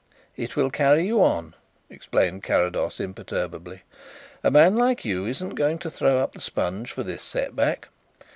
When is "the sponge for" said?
6.33-7.03